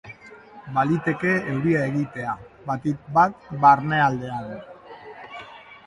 Baliteke 0.77 1.33
euria 1.55 1.83
egitea, 1.91 2.33
batik 2.71 3.07
bat 3.19 3.47
barnealdean. 3.67 4.53